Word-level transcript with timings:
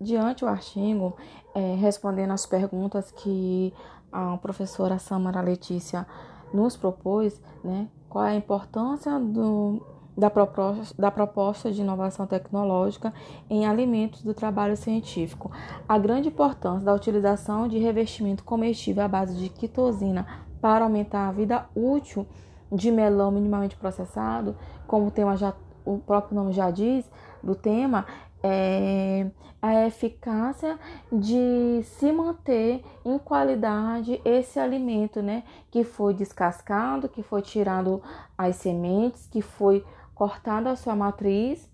diante 0.00 0.44
o 0.44 0.48
artigo, 0.48 1.16
é, 1.54 1.74
respondendo 1.74 2.32
as 2.32 2.46
perguntas 2.46 3.10
que 3.10 3.72
a 4.10 4.36
professora 4.38 4.98
Samara 4.98 5.40
Letícia 5.40 6.06
nos 6.52 6.76
propôs, 6.76 7.40
né, 7.62 7.88
qual 8.08 8.24
é 8.24 8.30
a 8.30 8.34
importância 8.34 9.18
do, 9.20 9.80
da, 10.16 10.28
proposta, 10.30 10.94
da 11.00 11.10
proposta 11.10 11.70
de 11.70 11.80
inovação 11.80 12.26
tecnológica 12.26 13.12
em 13.48 13.66
alimentos 13.66 14.22
do 14.22 14.34
trabalho 14.34 14.76
científico, 14.76 15.50
a 15.88 15.96
grande 15.96 16.28
importância 16.28 16.84
da 16.84 16.94
utilização 16.94 17.68
de 17.68 17.78
revestimento 17.78 18.42
comestível 18.42 19.04
à 19.04 19.08
base 19.08 19.36
de 19.36 19.48
quitosina 19.48 20.26
para 20.60 20.84
aumentar 20.84 21.28
a 21.28 21.32
vida 21.32 21.66
útil 21.74 22.26
de 22.72 22.90
melão 22.90 23.30
minimamente 23.30 23.76
processado, 23.76 24.56
como 24.86 25.06
o, 25.06 25.10
tema 25.10 25.36
já, 25.36 25.52
o 25.84 25.98
próprio 25.98 26.36
nome 26.36 26.52
já 26.52 26.70
diz 26.70 27.10
do 27.42 27.54
tema, 27.54 28.06
é 28.42 29.26
a 29.62 29.86
eficácia 29.86 30.78
de 31.12 31.82
se 31.82 32.10
manter 32.10 32.82
em 33.04 33.18
qualidade 33.18 34.20
esse 34.24 34.58
alimento, 34.58 35.20
né? 35.20 35.44
Que 35.70 35.84
foi 35.84 36.14
descascado, 36.14 37.08
que 37.08 37.22
foi 37.22 37.42
tirado 37.42 38.02
as 38.38 38.56
sementes, 38.56 39.26
que 39.26 39.42
foi 39.42 39.84
cortada 40.14 40.70
a 40.70 40.76
sua 40.76 40.96
matriz, 40.96 41.70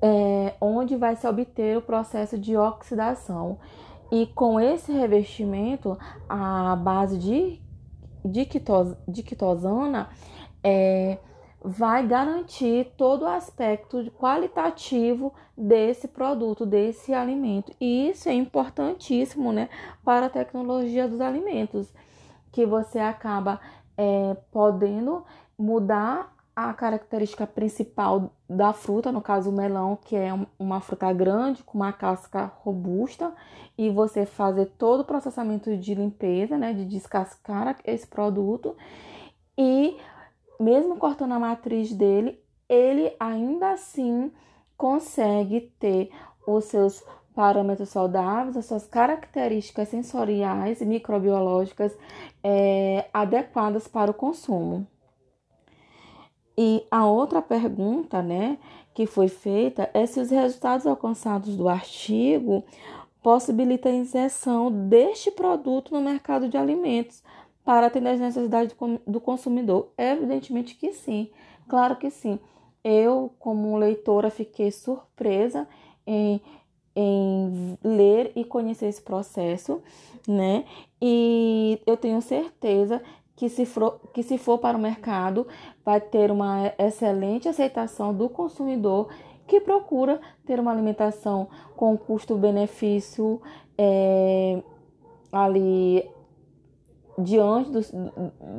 é, 0.00 0.54
onde 0.60 0.96
vai 0.96 1.16
se 1.16 1.26
obter 1.26 1.76
o 1.76 1.82
processo 1.82 2.38
de 2.38 2.56
oxidação. 2.56 3.58
E 4.10 4.26
com 4.26 4.58
esse 4.60 4.92
revestimento, 4.92 5.98
a 6.28 6.76
base 6.76 7.18
de 7.18 7.60
dictosana 9.08 10.08
é, 10.62 11.18
vai 11.60 12.06
garantir 12.06 12.92
todo 12.96 13.22
o 13.22 13.28
aspecto 13.28 14.10
qualitativo 14.12 15.32
desse 15.56 16.06
produto, 16.06 16.64
desse 16.64 17.12
alimento. 17.12 17.72
E 17.80 18.10
isso 18.10 18.28
é 18.28 18.32
importantíssimo 18.32 19.52
né, 19.52 19.68
para 20.04 20.26
a 20.26 20.30
tecnologia 20.30 21.08
dos 21.08 21.20
alimentos, 21.20 21.92
que 22.52 22.64
você 22.64 22.98
acaba 22.98 23.60
é, 23.96 24.36
podendo 24.52 25.24
mudar 25.58 26.32
a 26.54 26.72
característica 26.74 27.46
principal 27.46 28.32
da 28.48 28.72
fruta, 28.72 29.12
no 29.12 29.20
caso 29.20 29.50
o 29.50 29.52
melão, 29.52 29.96
que 29.96 30.16
é 30.16 30.30
uma 30.58 30.80
fruta 30.80 31.12
grande 31.12 31.62
com 31.62 31.78
uma 31.78 31.92
casca 31.92 32.52
robusta, 32.62 33.32
e 33.76 33.90
você 33.90 34.26
fazer 34.26 34.66
todo 34.76 35.00
o 35.00 35.04
processamento 35.04 35.76
de 35.76 35.94
limpeza, 35.94 36.58
né, 36.58 36.72
de 36.72 36.84
descascar 36.84 37.76
esse 37.84 38.06
produto, 38.06 38.76
e 39.56 39.96
mesmo 40.58 40.96
cortando 40.96 41.32
a 41.32 41.38
matriz 41.38 41.92
dele, 41.92 42.42
ele 42.68 43.14
ainda 43.18 43.72
assim 43.72 44.30
consegue 44.76 45.72
ter 45.78 46.10
os 46.46 46.64
seus 46.64 47.04
parâmetros 47.34 47.90
saudáveis, 47.90 48.56
as 48.56 48.66
suas 48.66 48.86
características 48.86 49.88
sensoriais 49.88 50.80
e 50.80 50.86
microbiológicas 50.86 51.96
é, 52.42 53.06
adequadas 53.12 53.86
para 53.86 54.10
o 54.10 54.14
consumo. 54.14 54.86
E 56.56 56.84
a 56.90 57.06
outra 57.06 57.40
pergunta, 57.40 58.20
né, 58.20 58.58
que 58.92 59.06
foi 59.06 59.28
feita 59.28 59.88
é 59.94 60.04
se 60.06 60.18
os 60.18 60.30
resultados 60.30 60.84
alcançados 60.84 61.56
do 61.56 61.68
artigo 61.68 62.64
possibilitam 63.22 63.92
a 63.92 63.94
inserção 63.94 64.72
deste 64.88 65.30
produto 65.30 65.94
no 65.94 66.00
mercado 66.00 66.48
de 66.48 66.56
alimentos 66.56 67.22
para 67.68 67.88
atender 67.88 68.08
as 68.08 68.20
necessidades 68.20 68.74
do 69.06 69.20
consumidor. 69.20 69.92
Evidentemente 69.98 70.74
que 70.74 70.94
sim, 70.94 71.28
claro 71.68 71.96
que 71.96 72.10
sim. 72.10 72.40
Eu, 72.82 73.30
como 73.38 73.76
leitora, 73.76 74.30
fiquei 74.30 74.70
surpresa 74.70 75.68
em, 76.06 76.40
em 76.96 77.78
ler 77.84 78.32
e 78.34 78.42
conhecer 78.42 78.86
esse 78.86 79.02
processo, 79.02 79.82
né? 80.26 80.64
E 80.98 81.78
eu 81.84 81.94
tenho 81.98 82.22
certeza 82.22 83.02
que 83.36 83.50
se, 83.50 83.66
for, 83.66 84.00
que 84.14 84.22
se 84.22 84.38
for 84.38 84.56
para 84.56 84.78
o 84.78 84.80
mercado 84.80 85.46
vai 85.84 86.00
ter 86.00 86.30
uma 86.30 86.72
excelente 86.78 87.50
aceitação 87.50 88.14
do 88.14 88.30
consumidor 88.30 89.10
que 89.46 89.60
procura 89.60 90.22
ter 90.46 90.58
uma 90.58 90.72
alimentação 90.72 91.48
com 91.76 91.98
custo-benefício 91.98 93.42
é, 93.76 94.62
ali 95.30 96.10
diante 97.18 97.70
do, 97.70 97.80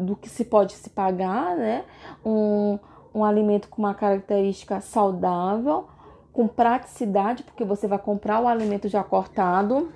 do 0.06 0.16
que 0.16 0.30
se 0.30 0.46
pode 0.46 0.74
se 0.74 0.90
pagar, 0.90 1.56
né? 1.56 1.86
Um, 2.26 2.78
um 3.14 3.24
alimento 3.24 3.70
com 3.70 3.82
uma 3.82 3.94
característica 3.94 4.82
saudável, 4.82 5.88
com 6.34 6.48
praticidade, 6.48 7.44
porque 7.44 7.64
você 7.64 7.88
vai 7.88 7.98
comprar 7.98 8.42
o 8.42 8.48
alimento 8.48 8.88
já 8.88 9.04
cortado. 9.04 9.92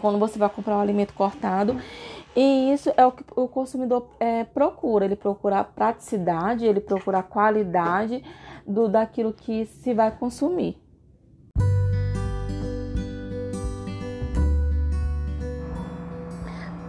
Quando 0.00 0.18
você 0.18 0.38
vai 0.38 0.48
comprar 0.48 0.76
o 0.76 0.80
alimento 0.80 1.12
cortado, 1.12 1.76
e 2.34 2.72
isso 2.72 2.90
é 2.96 3.04
o 3.04 3.12
que 3.12 3.24
o 3.36 3.48
consumidor 3.48 4.08
é, 4.18 4.44
procura. 4.44 5.04
Ele 5.04 5.16
procura 5.16 5.64
praticidade, 5.64 6.64
ele 6.64 6.80
procura 6.80 7.22
qualidade 7.22 8.24
do 8.66 8.88
daquilo 8.88 9.32
que 9.32 9.66
se 9.66 9.92
vai 9.92 10.10
consumir. 10.10 10.80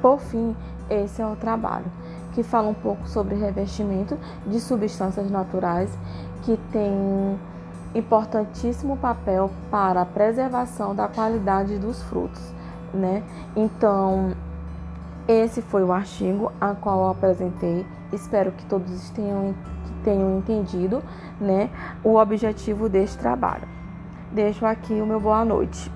Por 0.02 0.20
fim, 0.20 0.56
esse 0.92 1.22
é 1.22 1.26
o 1.26 1.36
trabalho 1.36 1.86
que 2.34 2.44
fala 2.44 2.68
um 2.68 2.74
pouco 2.74 3.08
sobre 3.08 3.36
revestimento 3.36 4.18
de 4.48 4.60
substâncias 4.60 5.30
naturais 5.30 5.90
que 6.44 6.58
tem 6.72 7.40
importantíssimo 7.94 8.98
papel 8.98 9.52
para 9.70 10.02
a 10.02 10.06
preservação 10.06 10.96
da 10.96 11.08
qualidade 11.08 11.78
dos 11.78 12.02
frutos, 12.04 12.42
né? 12.94 13.22
Então, 13.56 14.34
esse 15.28 15.62
foi 15.62 15.84
o 15.84 15.92
artigo 15.92 16.52
a 16.60 16.74
qual 16.74 17.02
eu 17.02 17.10
apresentei. 17.10 17.86
Espero 18.12 18.52
que 18.54 18.66
todos 18.66 19.10
tenham, 19.12 19.54
que 19.86 19.94
tenham 20.04 20.38
entendido 20.38 21.04
né, 21.40 21.70
o 22.04 22.16
objetivo 22.16 22.90
deste 22.90 23.18
trabalho. 23.18 23.68
Deixo 24.32 24.66
aqui 24.66 24.94
o 24.94 25.06
meu 25.06 25.20
boa 25.20 25.44
noite. 25.44 25.92